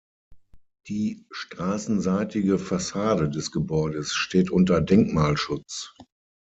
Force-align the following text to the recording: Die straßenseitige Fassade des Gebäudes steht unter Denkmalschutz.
Die 0.87 1.27
straßenseitige 1.29 2.57
Fassade 2.57 3.29
des 3.29 3.51
Gebäudes 3.51 4.13
steht 4.15 4.49
unter 4.49 4.81
Denkmalschutz. 4.81 5.93